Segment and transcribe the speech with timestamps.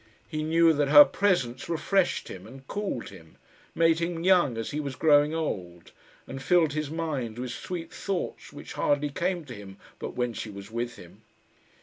[0.27, 3.37] He knew that her presence refreshed him and cooled him
[3.75, 5.91] made him young as he was growing old,
[6.25, 10.49] and filled his mind with sweet thoughts which hardly came to him but when she
[10.49, 11.21] was with him.